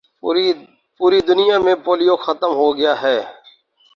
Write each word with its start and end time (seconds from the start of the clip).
پوری 0.99 1.19
دنیا 1.29 1.57
میں 1.65 1.75
پولیو 1.85 2.15
ختم 2.25 2.51
ہو 2.59 2.67
گیا 2.77 2.93
ہے 3.01 3.17